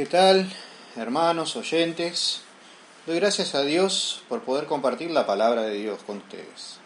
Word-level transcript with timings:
¿Qué 0.00 0.06
tal, 0.06 0.50
hermanos, 0.96 1.56
oyentes? 1.56 2.40
Doy 3.06 3.16
gracias 3.16 3.54
a 3.54 3.60
Dios 3.60 4.22
por 4.30 4.40
poder 4.40 4.64
compartir 4.64 5.10
la 5.10 5.26
palabra 5.26 5.60
de 5.60 5.74
Dios 5.74 6.00
con 6.06 6.16
ustedes. 6.16 6.78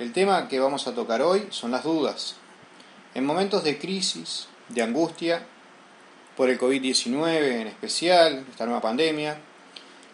El 0.00 0.12
tema 0.12 0.48
que 0.48 0.58
vamos 0.58 0.88
a 0.88 0.94
tocar 0.96 1.22
hoy 1.22 1.46
son 1.50 1.70
las 1.70 1.84
dudas. 1.84 2.34
En 3.14 3.24
momentos 3.24 3.62
de 3.62 3.78
crisis, 3.78 4.48
de 4.70 4.82
angustia, 4.82 5.46
por 6.36 6.50
el 6.50 6.58
COVID-19 6.58 7.60
en 7.60 7.68
especial, 7.68 8.44
esta 8.50 8.64
nueva 8.64 8.80
pandemia, 8.80 9.38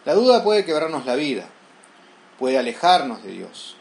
la 0.05 0.13
duda 0.13 0.45
puede 0.45 0.67
quebrarnos 0.67 1.07
la 1.07 1.15
vida, 1.15 1.49
puede 2.39 2.59
alejarnos 2.59 3.23
de 3.23 3.33
Dios, 3.33 3.77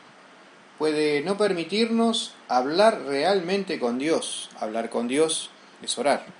puede 0.77 1.19
no 1.19 1.35
permitirnos 1.35 2.33
hablar 2.47 3.01
realmente 3.01 3.77
con 3.77 3.99
Dios. 3.99 4.49
Hablar 4.57 4.89
con 4.89 5.09
Dios 5.09 5.49
es 5.81 5.97
orar. 5.97 6.39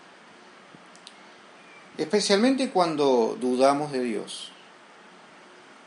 Especialmente 2.00 2.70
cuando 2.70 3.38
dudamos 3.42 3.92
de 3.92 4.02
Dios. 4.02 4.52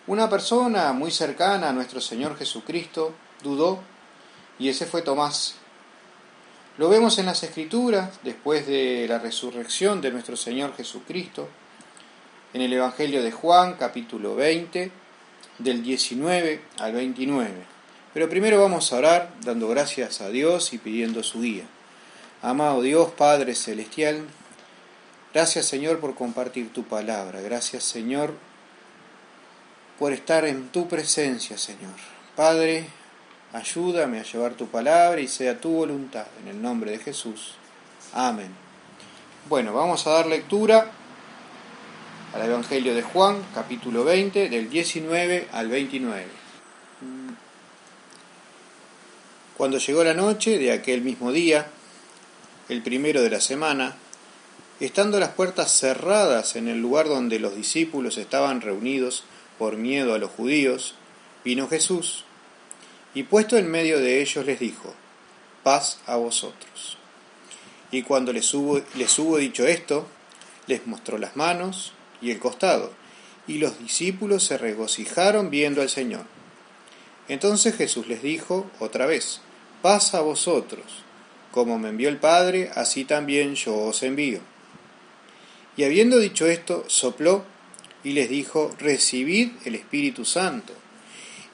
Una 0.06 0.28
persona 0.28 0.92
muy 0.92 1.10
cercana 1.10 1.70
a 1.70 1.72
nuestro 1.72 2.02
Señor 2.02 2.36
Jesucristo 2.36 3.14
dudó 3.42 3.80
y 4.58 4.68
ese 4.68 4.84
fue 4.84 5.00
Tomás. 5.00 5.54
Lo 6.76 6.90
vemos 6.90 7.18
en 7.18 7.24
las 7.24 7.42
Escrituras 7.42 8.10
después 8.24 8.66
de 8.66 9.06
la 9.08 9.20
resurrección 9.20 10.02
de 10.02 10.10
nuestro 10.10 10.36
Señor 10.36 10.76
Jesucristo, 10.76 11.48
en 12.52 12.60
el 12.60 12.74
Evangelio 12.74 13.22
de 13.22 13.32
Juan 13.32 13.76
capítulo 13.78 14.34
20, 14.34 14.92
del 15.60 15.82
19 15.82 16.60
al 16.78 16.92
29. 16.92 17.54
Pero 18.12 18.28
primero 18.28 18.60
vamos 18.60 18.92
a 18.92 18.98
orar 18.98 19.32
dando 19.42 19.66
gracias 19.66 20.20
a 20.20 20.28
Dios 20.28 20.74
y 20.74 20.78
pidiendo 20.78 21.22
su 21.22 21.40
guía. 21.40 21.64
Amado 22.42 22.82
Dios, 22.82 23.12
Padre 23.12 23.54
Celestial, 23.54 24.26
gracias 25.32 25.66
Señor 25.66 25.98
por 26.00 26.14
compartir 26.14 26.72
tu 26.72 26.84
palabra. 26.84 27.40
Gracias 27.40 27.84
Señor 27.84 28.34
por 29.98 30.12
estar 30.12 30.44
en 30.44 30.68
tu 30.68 30.88
presencia, 30.88 31.56
Señor. 31.56 31.94
Padre, 32.34 32.86
ayúdame 33.52 34.20
a 34.20 34.24
llevar 34.24 34.54
tu 34.54 34.66
palabra 34.66 35.20
y 35.20 35.28
sea 35.28 35.60
tu 35.60 35.70
voluntad. 35.70 36.26
En 36.42 36.48
el 36.48 36.60
nombre 36.60 36.90
de 36.90 36.98
Jesús. 36.98 37.54
Amén. 38.12 38.50
Bueno, 39.48 39.72
vamos 39.72 40.06
a 40.06 40.10
dar 40.10 40.26
lectura 40.26 40.90
al 42.34 42.42
Evangelio 42.42 42.94
de 42.94 43.02
Juan, 43.02 43.44
capítulo 43.54 44.04
20, 44.04 44.48
del 44.48 44.70
19 44.70 45.48
al 45.52 45.68
29. 45.68 46.26
Cuando 49.56 49.78
llegó 49.78 50.02
la 50.02 50.14
noche 50.14 50.58
de 50.58 50.72
aquel 50.72 51.02
mismo 51.02 51.30
día, 51.30 51.66
el 52.68 52.82
primero 52.82 53.22
de 53.22 53.30
la 53.30 53.40
semana, 53.40 53.94
estando 54.86 55.20
las 55.20 55.30
puertas 55.30 55.70
cerradas 55.70 56.56
en 56.56 56.66
el 56.66 56.80
lugar 56.80 57.06
donde 57.06 57.38
los 57.38 57.54
discípulos 57.54 58.18
estaban 58.18 58.60
reunidos 58.60 59.22
por 59.56 59.76
miedo 59.76 60.12
a 60.12 60.18
los 60.18 60.32
judíos, 60.32 60.96
vino 61.44 61.68
Jesús, 61.68 62.24
y 63.14 63.22
puesto 63.22 63.56
en 63.56 63.70
medio 63.70 64.00
de 64.00 64.20
ellos 64.20 64.44
les 64.44 64.58
dijo, 64.58 64.92
paz 65.62 66.00
a 66.06 66.16
vosotros. 66.16 66.98
Y 67.92 68.02
cuando 68.02 68.32
les 68.32 68.52
hubo, 68.54 68.80
dicho 69.38 69.68
esto, 69.68 70.08
les 70.66 70.84
mostró 70.88 71.16
las 71.16 71.36
manos 71.36 71.92
y 72.20 72.32
el 72.32 72.40
costado, 72.40 72.90
y 73.46 73.58
los 73.58 73.78
discípulos 73.78 74.42
se 74.42 74.58
regocijaron 74.58 75.50
viendo 75.50 75.80
al 75.80 75.90
Señor. 75.90 76.24
Entonces 77.28 77.76
Jesús 77.76 78.08
les 78.08 78.20
dijo 78.20 78.68
otra 78.80 79.06
vez, 79.06 79.42
paz 79.80 80.14
a 80.14 80.22
vosotros. 80.22 80.84
Como 81.52 81.78
me 81.78 81.90
envió 81.90 82.08
el 82.08 82.16
Padre, 82.16 82.72
así 82.74 83.04
también 83.04 83.54
yo 83.54 83.76
os 83.76 84.02
envío. 84.02 84.40
Y 85.76 85.84
habiendo 85.84 86.18
dicho 86.18 86.46
esto, 86.46 86.84
sopló 86.88 87.44
y 88.04 88.12
les 88.12 88.28
dijo, 88.28 88.74
recibid 88.78 89.52
el 89.64 89.74
Espíritu 89.74 90.24
Santo. 90.24 90.74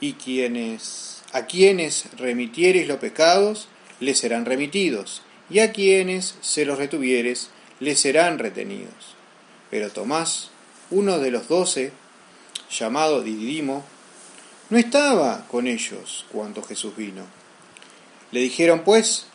Y 0.01 0.15
quienes, 0.15 1.23
a 1.33 1.47
quienes 1.47 2.07
remitiereis 2.17 2.89
los 2.89 2.99
pecados, 2.99 3.69
les 4.01 4.19
serán 4.19 4.45
remitidos, 4.45 5.23
y 5.51 5.61
a 5.61 5.73
quienes 5.73 6.37
se 6.41 6.65
los 6.65 6.79
retuvieres, 6.79 7.51
les 7.81 8.01
serán 8.01 8.39
retenidos. 8.39 9.17
Pero 9.71 9.91
Tomás, 9.91 10.51
uno 10.91 11.19
de 11.19 11.31
los 11.31 11.49
doce, 11.49 11.93
llamado 12.71 13.23
Didimo, 13.23 13.85
no 14.71 14.79
estaba 14.79 15.47
con 15.49 15.67
ellos 15.67 16.27
cuando 16.31 16.63
Jesús 16.63 16.97
vino. 16.97 17.25
Le 18.31 18.41
dijeron 18.41 18.83
pues 18.85 19.27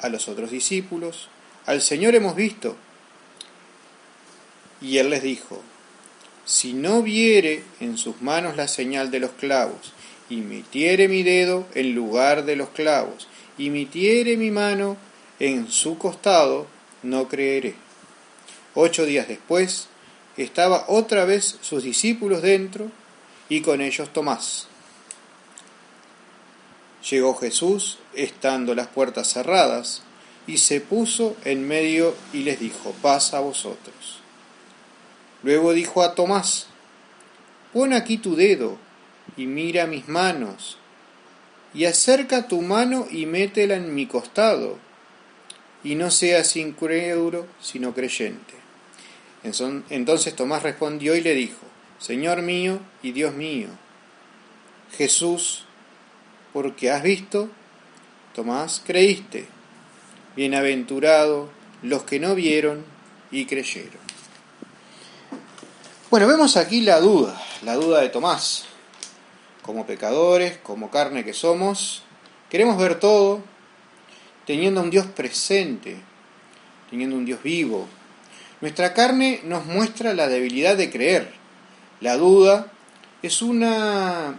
a 0.00 0.08
los 0.08 0.28
otros 0.28 0.50
discípulos, 0.50 1.28
al 1.66 1.82
Señor 1.82 2.14
hemos 2.14 2.34
visto. 2.34 2.76
Y 4.80 4.98
él 4.98 5.10
les 5.10 5.22
dijo, 5.22 5.62
si 6.44 6.72
no 6.72 7.02
viere 7.02 7.62
en 7.80 7.98
sus 7.98 8.22
manos 8.22 8.56
la 8.56 8.68
señal 8.68 9.10
de 9.10 9.20
los 9.20 9.32
clavos, 9.32 9.92
y 10.30 10.36
metiere 10.36 11.08
mi 11.08 11.22
dedo 11.22 11.66
en 11.74 11.94
lugar 11.94 12.44
de 12.44 12.56
los 12.56 12.70
clavos, 12.70 13.28
y 13.58 13.70
metiere 13.70 14.36
mi 14.36 14.50
mano 14.50 14.96
en 15.40 15.70
su 15.70 15.98
costado, 15.98 16.66
no 17.02 17.28
creeré. 17.28 17.74
Ocho 18.74 19.04
días 19.04 19.28
después, 19.28 19.88
estaba 20.36 20.84
otra 20.88 21.24
vez 21.24 21.58
sus 21.60 21.82
discípulos 21.82 22.42
dentro, 22.42 22.90
y 23.48 23.60
con 23.60 23.80
ellos 23.80 24.12
Tomás. 24.12 24.68
Llegó 27.10 27.34
Jesús, 27.34 27.98
estando 28.14 28.74
las 28.74 28.88
puertas 28.88 29.32
cerradas, 29.32 30.02
y 30.46 30.58
se 30.58 30.80
puso 30.80 31.36
en 31.44 31.68
medio 31.68 32.14
y 32.32 32.38
les 32.38 32.58
dijo, 32.58 32.94
paz 33.02 33.34
a 33.34 33.40
vosotros. 33.40 34.20
Luego 35.42 35.72
dijo 35.72 36.02
a 36.02 36.14
Tomás, 36.14 36.66
pon 37.72 37.92
aquí 37.92 38.18
tu 38.18 38.34
dedo 38.34 38.78
y 39.36 39.46
mira 39.46 39.86
mis 39.86 40.08
manos, 40.08 40.78
y 41.74 41.84
acerca 41.84 42.48
tu 42.48 42.62
mano 42.62 43.06
y 43.10 43.26
métela 43.26 43.76
en 43.76 43.94
mi 43.94 44.06
costado, 44.06 44.78
y 45.84 45.94
no 45.94 46.10
seas 46.10 46.56
incrédulo, 46.56 47.46
sino 47.60 47.94
creyente. 47.94 48.54
Entonces 49.90 50.34
Tomás 50.34 50.62
respondió 50.62 51.14
y 51.14 51.20
le 51.20 51.34
dijo, 51.34 51.60
Señor 51.98 52.42
mío 52.42 52.80
y 53.02 53.12
Dios 53.12 53.34
mío. 53.34 53.68
Jesús 54.96 55.64
porque 56.52 56.90
has 56.90 57.02
visto, 57.02 57.48
Tomás, 58.34 58.82
creíste. 58.84 59.46
Bienaventurado 60.36 61.50
los 61.82 62.02
que 62.04 62.20
no 62.20 62.34
vieron 62.34 62.84
y 63.30 63.46
creyeron. 63.46 64.07
Bueno, 66.10 66.26
vemos 66.26 66.56
aquí 66.56 66.80
la 66.80 67.00
duda, 67.00 67.38
la 67.60 67.74
duda 67.74 68.00
de 68.00 68.08
Tomás. 68.08 68.64
Como 69.60 69.84
pecadores, 69.84 70.56
como 70.56 70.90
carne 70.90 71.22
que 71.22 71.34
somos, 71.34 72.02
queremos 72.48 72.78
ver 72.78 72.98
todo 72.98 73.42
teniendo 74.46 74.80
a 74.80 74.84
un 74.84 74.88
Dios 74.88 75.04
presente, 75.04 75.98
teniendo 76.88 77.14
un 77.14 77.26
Dios 77.26 77.42
vivo. 77.42 77.86
Nuestra 78.62 78.94
carne 78.94 79.42
nos 79.44 79.66
muestra 79.66 80.14
la 80.14 80.28
debilidad 80.28 80.78
de 80.78 80.90
creer. 80.90 81.30
La 82.00 82.16
duda 82.16 82.72
es 83.20 83.42
una 83.42 84.38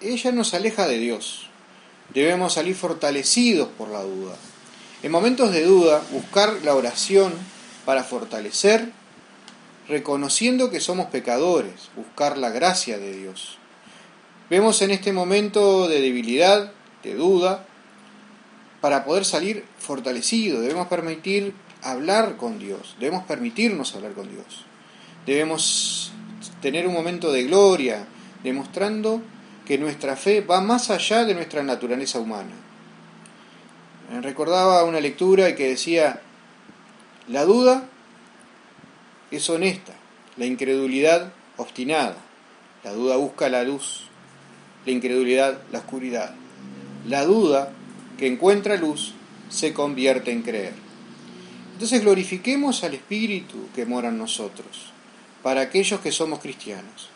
ella 0.00 0.30
nos 0.30 0.54
aleja 0.54 0.86
de 0.86 0.98
Dios. 0.98 1.48
Debemos 2.14 2.52
salir 2.52 2.76
fortalecidos 2.76 3.70
por 3.76 3.88
la 3.88 4.02
duda. 4.02 4.36
En 5.02 5.10
momentos 5.10 5.50
de 5.50 5.64
duda, 5.64 6.00
buscar 6.12 6.60
la 6.62 6.76
oración 6.76 7.32
para 7.84 8.04
fortalecer, 8.04 8.92
reconociendo 9.88 10.70
que 10.70 10.80
somos 10.80 11.06
pecadores, 11.06 11.90
buscar 11.96 12.38
la 12.38 12.50
gracia 12.50 12.98
de 12.98 13.16
Dios. 13.16 13.58
Vemos 14.48 14.82
en 14.82 14.90
este 14.90 15.12
momento 15.12 15.88
de 15.88 16.00
debilidad, 16.00 16.72
de 17.02 17.14
duda, 17.14 17.66
para 18.80 19.04
poder 19.04 19.24
salir 19.24 19.64
fortalecido, 19.78 20.60
debemos 20.60 20.88
permitir 20.88 21.54
hablar 21.82 22.36
con 22.36 22.58
Dios, 22.58 22.96
debemos 22.98 23.24
permitirnos 23.24 23.94
hablar 23.94 24.12
con 24.12 24.28
Dios. 24.28 24.64
Debemos 25.26 26.12
tener 26.60 26.86
un 26.86 26.94
momento 26.94 27.32
de 27.32 27.44
gloria, 27.44 28.06
demostrando 28.42 29.22
que 29.66 29.78
nuestra 29.78 30.16
fe 30.16 30.40
va 30.40 30.60
más 30.60 30.90
allá 30.90 31.24
de 31.24 31.34
nuestra 31.34 31.62
naturaleza 31.62 32.18
humana. 32.18 32.50
Recordaba 34.20 34.84
una 34.84 35.00
lectura 35.00 35.54
que 35.54 35.68
decía, 35.68 36.20
la 37.28 37.44
duda 37.44 37.88
es 39.30 39.48
honesta, 39.48 39.94
la 40.36 40.46
incredulidad 40.46 41.32
obstinada, 41.56 42.16
la 42.84 42.92
duda 42.92 43.16
busca 43.16 43.48
la 43.48 43.62
luz, 43.62 44.04
la 44.84 44.92
incredulidad 44.92 45.60
la 45.70 45.78
oscuridad. 45.78 46.34
La 47.06 47.24
duda 47.24 47.72
que 48.18 48.26
encuentra 48.26 48.76
luz 48.76 49.14
se 49.48 49.72
convierte 49.72 50.30
en 50.30 50.42
creer. 50.42 50.74
Entonces 51.72 52.02
glorifiquemos 52.02 52.84
al 52.84 52.94
Espíritu 52.94 53.68
que 53.74 53.86
mora 53.86 54.08
en 54.08 54.18
nosotros, 54.18 54.92
para 55.42 55.62
aquellos 55.62 56.00
que 56.00 56.12
somos 56.12 56.40
cristianos. 56.40 57.08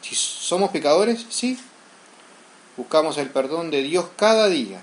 Si 0.00 0.14
somos 0.14 0.70
pecadores, 0.70 1.26
sí. 1.28 1.58
Buscamos 2.76 3.18
el 3.18 3.28
perdón 3.28 3.70
de 3.70 3.82
Dios 3.82 4.06
cada 4.16 4.48
día. 4.48 4.82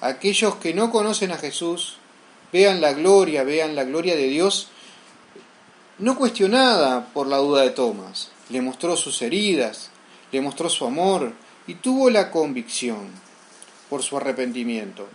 Aquellos 0.00 0.56
que 0.56 0.74
no 0.74 0.90
conocen 0.90 1.30
a 1.30 1.36
Jesús, 1.36 1.98
vean 2.52 2.80
la 2.80 2.92
gloria, 2.92 3.44
vean 3.44 3.74
la 3.74 3.84
gloria 3.84 4.14
de 4.14 4.28
Dios, 4.28 4.68
no 5.98 6.16
cuestionada 6.16 7.06
por 7.12 7.26
la 7.26 7.38
duda 7.38 7.62
de 7.62 7.70
Tomás. 7.70 8.30
Le 8.50 8.60
mostró 8.60 8.96
sus 8.96 9.22
heridas, 9.22 9.90
le 10.30 10.40
mostró 10.40 10.68
su 10.68 10.84
amor 10.84 11.32
y 11.66 11.76
tuvo 11.76 12.10
la 12.10 12.30
convicción 12.30 13.10
por 13.88 14.02
su 14.02 14.16
arrepentimiento. 14.16 15.08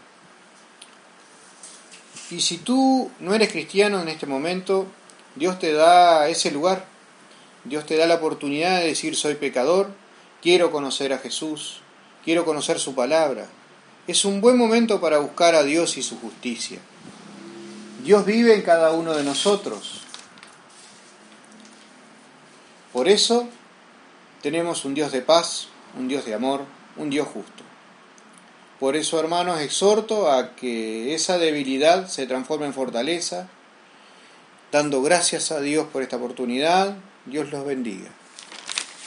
Y 2.29 2.41
si 2.41 2.57
tú 2.57 3.09
no 3.19 3.33
eres 3.33 3.51
cristiano 3.51 4.01
en 4.01 4.09
este 4.09 4.25
momento, 4.25 4.87
Dios 5.35 5.59
te 5.59 5.71
da 5.71 6.27
ese 6.27 6.51
lugar. 6.51 6.85
Dios 7.63 7.85
te 7.85 7.97
da 7.97 8.07
la 8.07 8.15
oportunidad 8.15 8.79
de 8.79 8.87
decir 8.87 9.15
soy 9.15 9.35
pecador, 9.35 9.89
quiero 10.41 10.71
conocer 10.71 11.11
a 11.13 11.17
Jesús, 11.17 11.81
quiero 12.23 12.45
conocer 12.45 12.79
su 12.79 12.95
palabra. 12.95 13.47
Es 14.07 14.25
un 14.25 14.41
buen 14.41 14.57
momento 14.57 15.01
para 15.01 15.19
buscar 15.19 15.53
a 15.55 15.63
Dios 15.63 15.97
y 15.97 16.03
su 16.03 16.19
justicia. 16.19 16.79
Dios 18.03 18.25
vive 18.25 18.55
en 18.55 18.61
cada 18.61 18.91
uno 18.91 19.13
de 19.13 19.23
nosotros. 19.23 20.01
Por 22.93 23.07
eso 23.07 23.47
tenemos 24.41 24.85
un 24.85 24.93
Dios 24.93 25.11
de 25.11 25.21
paz, 25.21 25.67
un 25.97 26.07
Dios 26.07 26.25
de 26.25 26.33
amor, 26.33 26.61
un 26.95 27.09
Dios 27.09 27.27
justo. 27.27 27.63
Por 28.79 28.95
eso, 28.95 29.19
hermanos, 29.19 29.59
exhorto 29.59 30.31
a 30.31 30.55
que 30.55 31.15
esa 31.15 31.37
debilidad 31.37 32.07
se 32.07 32.27
transforme 32.27 32.67
en 32.67 32.73
fortaleza, 32.73 33.49
dando 34.71 35.01
gracias 35.01 35.51
a 35.51 35.59
Dios 35.59 35.87
por 35.91 36.03
esta 36.03 36.17
oportunidad. 36.17 36.95
Dios 37.25 37.49
los 37.51 37.65
bendiga. 37.65 38.09